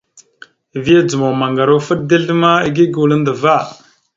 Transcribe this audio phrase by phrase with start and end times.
[0.83, 3.55] Vya dzomok maŋgar offoɗ dezl ma igégula andəva.